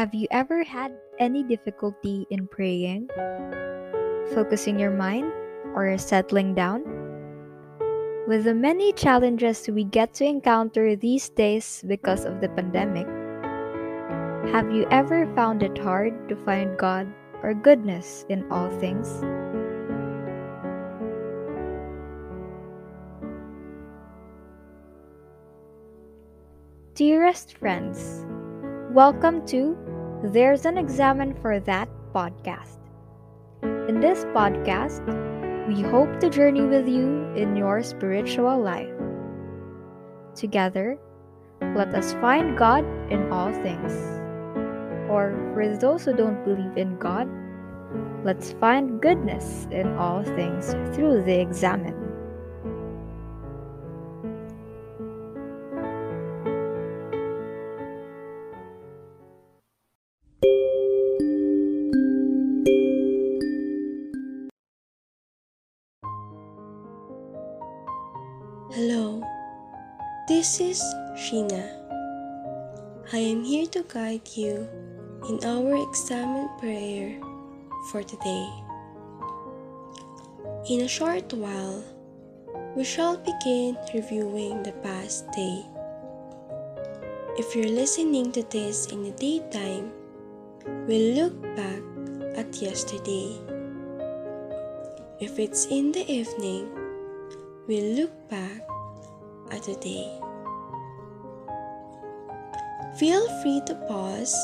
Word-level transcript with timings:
Have 0.00 0.14
you 0.14 0.28
ever 0.30 0.64
had 0.64 0.96
any 1.18 1.42
difficulty 1.44 2.26
in 2.30 2.48
praying, 2.48 3.10
focusing 4.32 4.80
your 4.80 4.96
mind, 4.96 5.30
or 5.76 5.92
settling 5.98 6.54
down? 6.54 6.88
With 8.26 8.44
the 8.44 8.54
many 8.54 8.94
challenges 8.94 9.68
we 9.68 9.84
get 9.84 10.14
to 10.14 10.24
encounter 10.24 10.96
these 10.96 11.28
days 11.28 11.84
because 11.86 12.24
of 12.24 12.40
the 12.40 12.48
pandemic, 12.48 13.04
have 14.48 14.72
you 14.72 14.88
ever 14.88 15.28
found 15.36 15.62
it 15.62 15.76
hard 15.76 16.30
to 16.30 16.36
find 16.48 16.78
God 16.78 17.06
or 17.42 17.52
goodness 17.52 18.24
in 18.30 18.50
all 18.50 18.70
things? 18.80 19.20
Dearest 26.94 27.52
friends, 27.58 28.24
welcome 28.96 29.44
to 29.44 29.76
There's 30.22 30.66
an 30.66 30.76
Examen 30.76 31.32
for 31.40 31.60
That 31.60 31.88
podcast. 32.14 32.76
In 33.62 34.00
this 34.00 34.26
podcast, 34.36 35.00
we 35.66 35.80
hope 35.80 36.20
to 36.20 36.28
journey 36.28 36.60
with 36.60 36.86
you 36.86 37.32
in 37.32 37.56
your 37.56 37.82
spiritual 37.82 38.60
life. 38.60 38.92
Together, 40.34 40.98
let 41.74 41.94
us 41.94 42.12
find 42.20 42.58
God 42.58 42.84
in 43.10 43.32
all 43.32 43.50
things. 43.64 43.96
Or 45.08 45.32
for 45.54 45.74
those 45.80 46.04
who 46.04 46.12
don't 46.12 46.44
believe 46.44 46.76
in 46.76 46.98
God, 46.98 47.26
let's 48.22 48.52
find 48.52 49.00
goodness 49.00 49.66
in 49.70 49.96
all 49.96 50.22
things 50.22 50.74
through 50.94 51.22
the 51.22 51.40
examen. 51.40 52.09
This 70.28 70.60
is 70.60 70.78
Sheena. 71.18 71.66
I 73.12 73.18
am 73.18 73.42
here 73.42 73.66
to 73.74 73.82
guide 73.82 74.22
you 74.38 74.68
in 75.26 75.42
our 75.42 75.74
examen 75.88 76.46
prayer 76.62 77.18
for 77.90 78.02
today. 78.02 78.46
In 80.70 80.82
a 80.82 80.88
short 80.88 81.32
while, 81.34 81.82
we 82.76 82.84
shall 82.84 83.18
begin 83.18 83.76
reviewing 83.92 84.62
the 84.62 84.72
past 84.86 85.26
day. 85.32 85.66
If 87.34 87.56
you're 87.56 87.74
listening 87.74 88.30
to 88.38 88.42
this 88.46 88.86
in 88.94 89.02
the 89.02 89.14
daytime, 89.18 89.90
we'll 90.86 91.14
look 91.18 91.34
back 91.56 91.82
at 92.38 92.54
yesterday. 92.62 93.34
If 95.18 95.38
it's 95.38 95.66
in 95.66 95.90
the 95.90 96.06
evening, 96.06 96.70
we'll 97.66 97.92
look 97.98 98.14
back 98.30 98.62
at 99.50 99.62
today. 99.62 100.08
Feel 102.98 103.26
free 103.40 103.62
to 103.66 103.74
pause 103.86 104.36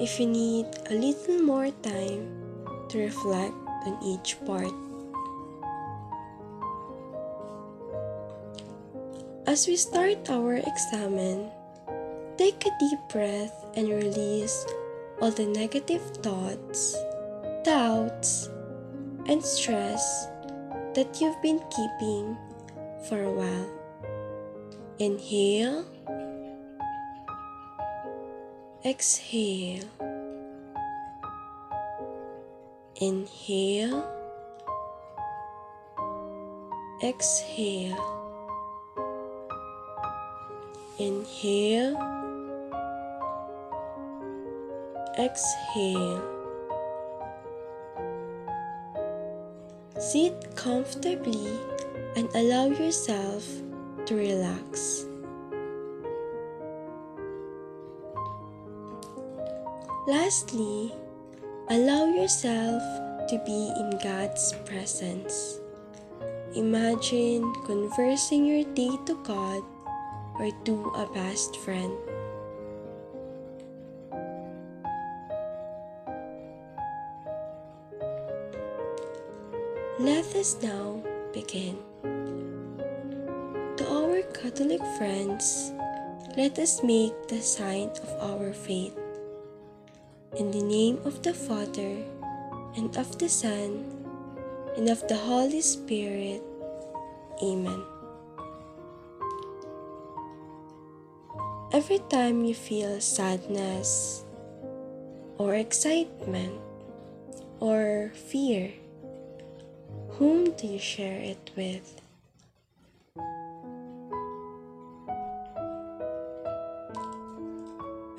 if 0.00 0.18
you 0.18 0.26
need 0.26 0.66
a 0.90 0.94
little 0.94 1.38
more 1.42 1.70
time 1.82 2.26
to 2.88 2.98
reflect 2.98 3.54
on 3.86 3.98
each 4.02 4.36
part. 4.44 4.72
As 9.46 9.66
we 9.66 9.76
start 9.76 10.30
our 10.30 10.56
examen, 10.56 11.50
take 12.38 12.64
a 12.64 12.70
deep 12.80 13.00
breath 13.10 13.52
and 13.76 13.88
release 13.88 14.64
all 15.20 15.30
the 15.30 15.46
negative 15.46 16.02
thoughts, 16.22 16.96
doubts, 17.64 18.48
and 19.26 19.44
stress 19.44 20.26
that 20.94 21.20
you've 21.20 21.40
been 21.42 21.60
keeping 21.70 22.36
for 23.08 23.22
a 23.22 23.30
while. 23.30 23.81
Inhale, 25.02 25.84
exhale, 28.84 29.82
inhale, 33.00 34.04
exhale, 37.02 37.98
inhale, 41.00 41.96
exhale. 45.18 46.22
Sit 49.98 50.54
comfortably 50.54 51.58
and 52.14 52.28
allow 52.36 52.66
yourself 52.66 53.62
to 54.06 54.14
relax. 54.14 55.06
Lastly, 60.06 60.92
allow 61.70 62.06
yourself 62.06 62.82
to 63.28 63.38
be 63.46 63.70
in 63.78 63.98
God's 64.02 64.52
presence. 64.64 65.60
Imagine 66.54 67.54
conversing 67.64 68.44
your 68.44 68.64
day 68.74 68.90
to 69.06 69.14
God 69.22 69.62
or 70.38 70.50
to 70.64 70.74
a 70.96 71.06
best 71.14 71.56
friend. 71.58 71.94
Let 79.98 80.34
us 80.34 80.58
now 80.60 81.00
begin. 81.32 81.91
Catholic 84.42 84.82
friends, 84.98 85.70
let 86.36 86.58
us 86.58 86.82
make 86.82 87.14
the 87.28 87.38
sign 87.38 87.94
of 88.02 88.10
our 88.18 88.52
faith. 88.52 88.98
In 90.34 90.50
the 90.50 90.60
name 90.60 90.98
of 91.04 91.22
the 91.22 91.32
Father, 91.32 92.02
and 92.74 92.90
of 92.98 93.06
the 93.22 93.28
Son, 93.28 93.86
and 94.76 94.90
of 94.90 95.06
the 95.06 95.14
Holy 95.14 95.60
Spirit. 95.60 96.42
Amen. 97.40 97.86
Every 101.70 102.02
time 102.10 102.44
you 102.44 102.58
feel 102.58 103.00
sadness, 103.00 104.24
or 105.38 105.54
excitement, 105.54 106.58
or 107.60 108.10
fear, 108.10 108.74
whom 110.18 110.50
do 110.58 110.66
you 110.66 110.80
share 110.80 111.22
it 111.22 111.52
with? 111.54 112.01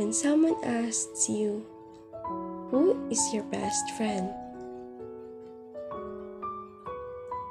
When 0.03 0.11
someone 0.11 0.57
asks 0.65 1.29
you, 1.29 1.65
Who 2.71 3.07
is 3.09 3.33
your 3.33 3.45
best 3.45 3.91
friend? 3.91 4.33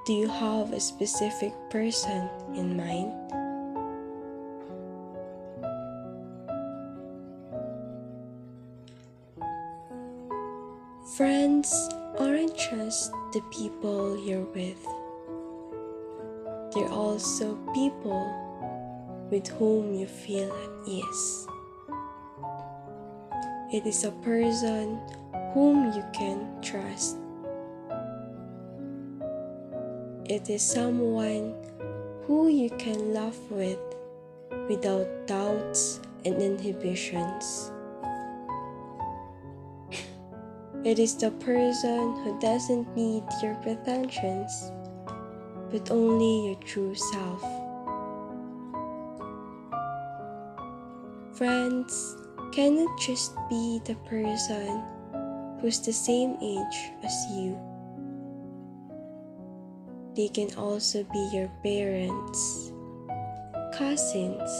Do 0.04 0.12
you 0.12 0.28
have 0.28 0.74
a 0.74 0.78
specific 0.78 1.54
person 1.70 2.28
in 2.54 2.76
mind? 2.76 3.10
Friends 11.16 11.72
aren't 12.18 12.54
just 12.54 13.12
the 13.32 13.40
people 13.50 14.22
you're 14.26 14.44
with, 14.52 14.84
they're 16.74 16.92
also 16.92 17.56
people 17.72 18.28
with 19.30 19.48
whom 19.48 19.94
you 19.94 20.06
feel 20.06 20.52
at 20.52 20.86
ease. 20.86 21.46
It 23.72 23.86
is 23.86 24.04
a 24.04 24.10
person 24.20 25.00
whom 25.54 25.94
you 25.94 26.04
can 26.12 26.60
trust. 26.60 27.16
It 30.28 30.50
is 30.50 30.60
someone 30.60 31.54
who 32.26 32.48
you 32.48 32.68
can 32.76 33.14
laugh 33.14 33.38
with 33.48 33.80
without 34.68 35.08
doubts 35.26 36.00
and 36.26 36.36
inhibitions. 36.36 37.72
It 40.84 40.98
is 40.98 41.16
the 41.16 41.30
person 41.30 42.16
who 42.24 42.38
doesn't 42.40 42.94
need 42.94 43.24
your 43.42 43.54
pretensions, 43.62 44.70
but 45.70 45.90
only 45.90 46.48
your 46.48 46.60
true 46.60 46.94
self. 46.94 47.40
Friends 51.32 52.21
cannot 52.52 53.00
just 53.00 53.34
be 53.48 53.80
the 53.84 53.96
person 54.04 54.84
who's 55.60 55.80
the 55.80 55.92
same 55.92 56.36
age 56.42 56.92
as 57.02 57.14
you. 57.32 57.58
They 60.14 60.28
can 60.28 60.52
also 60.56 61.04
be 61.04 61.30
your 61.32 61.48
parents, 61.62 62.72
cousins, 63.72 64.52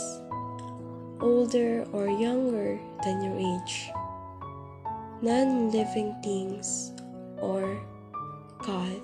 older 1.21 1.85
or 1.93 2.09
younger 2.09 2.81
than 3.05 3.23
your 3.23 3.37
age 3.37 3.93
non 5.23 5.71
living 5.71 6.15
things 6.23 6.93
or 7.39 7.81
God. 8.59 9.00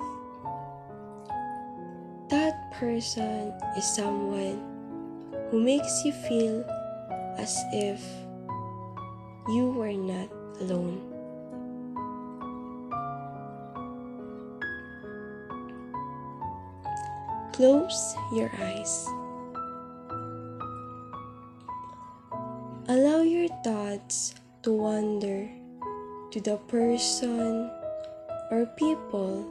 That 2.28 2.72
person 2.74 3.54
is 3.76 3.84
someone 3.84 4.58
who 5.50 5.60
makes 5.62 6.04
you 6.04 6.12
feel 6.12 6.64
as 7.38 7.54
if 7.72 8.02
you 9.48 9.72
were 9.72 9.92
not 9.92 10.28
alone. 10.60 11.00
Close 17.52 18.14
your 18.32 18.52
eyes. 18.62 19.08
Allow 22.88 23.22
your 23.22 23.48
thoughts 23.64 24.34
to 24.62 24.72
wander 24.72 25.50
to 26.30 26.40
the 26.40 26.56
person 26.68 27.70
or 28.50 28.64
people 28.76 29.44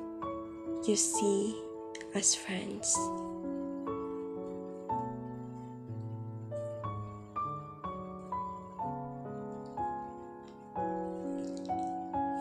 you 0.88 0.95
see 0.95 1.59
as 2.15 2.33
friends. 2.33 2.95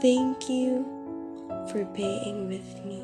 Thank 0.03 0.51
you 0.51 0.85
for 1.71 1.85
being 1.87 2.49
with 2.49 2.85
me. 2.85 3.03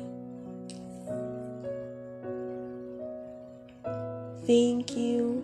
Thank 4.45 4.95
you 4.95 5.43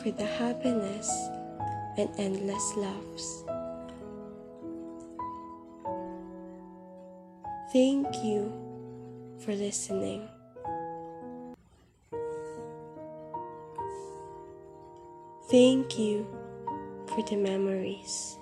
for 0.00 0.12
the 0.12 0.24
happiness 0.24 1.10
and 1.96 2.08
endless 2.16 2.76
loves. 2.76 3.44
Thank 7.72 8.06
you 8.22 8.52
for 9.40 9.54
listening. 9.54 10.28
Thank 15.50 15.98
you 15.98 16.26
for 17.08 17.22
the 17.22 17.36
memories. 17.36 18.38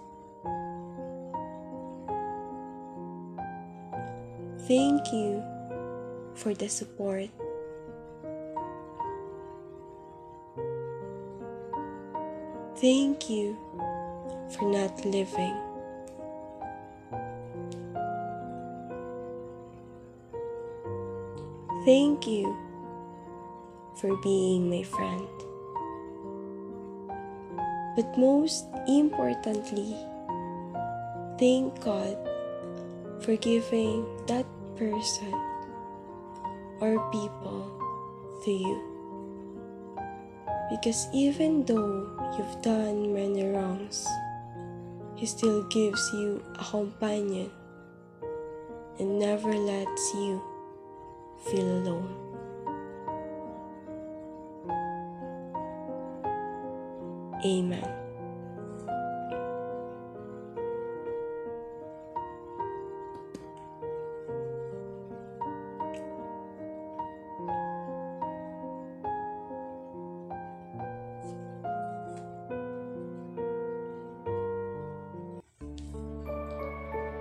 Thank 4.66 5.12
you 5.12 5.44
for 6.34 6.52
the 6.52 6.66
support. 6.66 7.30
Thank 12.74 13.30
you 13.30 13.56
for 14.50 14.66
not 14.66 15.04
living. 15.06 15.54
Thank 21.86 22.26
you 22.26 22.50
for 24.00 24.16
being 24.20 24.68
my 24.68 24.82
friend. 24.82 25.28
But 27.94 28.18
most 28.18 28.66
importantly, 28.88 29.94
thank 31.38 31.78
God 31.80 32.18
for 33.22 33.36
giving 33.36 34.04
that 34.26 34.44
person 34.76 35.32
or 36.81 37.00
people 37.11 37.73
to 38.44 38.50
you. 38.52 38.78
Because 40.70 41.08
even 41.12 41.64
though 41.64 42.06
you've 42.37 42.61
done 42.62 43.12
many 43.14 43.44
wrongs, 43.49 44.06
He 45.17 45.25
still 45.25 45.64
gives 45.73 46.11
you 46.12 46.44
a 46.61 46.64
companion 46.64 47.50
and 48.99 49.19
never 49.19 49.49
lets 49.49 50.14
you 50.14 50.43
feel 51.49 51.64
alone. 51.64 52.12
Amen. 57.44 58.06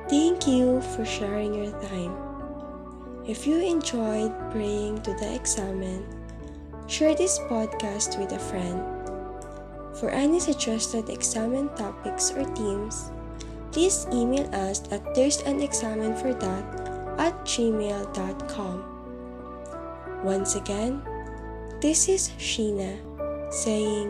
Thank 0.07 0.45
you 0.45 0.81
for 0.93 1.03
sharing 1.03 1.55
your 1.55 1.73
time. 1.81 2.13
If 3.25 3.47
you 3.47 3.57
enjoyed 3.57 4.31
praying 4.51 5.01
to 5.01 5.13
the 5.17 5.33
examen, 5.33 6.05
share 6.85 7.15
this 7.15 7.39
podcast 7.49 8.19
with 8.21 8.31
a 8.31 8.37
friend. 8.37 8.85
For 9.97 10.11
any 10.11 10.39
suggested 10.39 11.09
examen 11.09 11.69
topics 11.73 12.29
or 12.29 12.45
themes, 12.53 13.09
please 13.71 14.05
email 14.13 14.45
us 14.53 14.83
at 14.91 15.15
there's 15.15 15.41
an 15.41 15.59
examen 15.59 16.15
for 16.15 16.35
that 16.35 16.65
at 17.17 17.33
gmail.com. 17.41 18.85
Once 20.23 20.53
again, 20.53 21.01
this 21.81 22.07
is 22.07 22.29
Sheena 22.37 23.01
saying, 23.51 24.09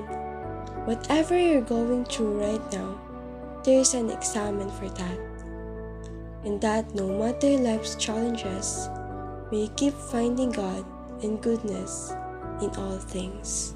whatever 0.84 1.40
you're 1.40 1.62
going 1.62 2.04
through 2.04 2.44
right 2.44 2.72
now, 2.74 3.00
there's 3.64 3.94
an 3.94 4.10
examen 4.10 4.70
for 4.72 4.90
that. 4.90 5.25
And 6.46 6.62
that 6.62 6.94
no 6.94 7.08
matter 7.08 7.58
life's 7.58 7.96
challenges, 7.96 8.88
you 9.52 9.68
keep 9.76 9.94
finding 9.94 10.52
God 10.52 10.86
and 11.24 11.42
goodness 11.42 12.14
in 12.62 12.70
all 12.78 12.98
things. 12.98 13.76